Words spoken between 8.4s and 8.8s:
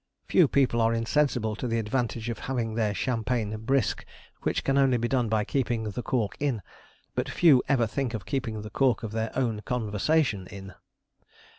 the